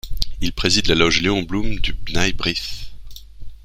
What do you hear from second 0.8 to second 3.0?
la loge Léon Blum du B'nai Brith.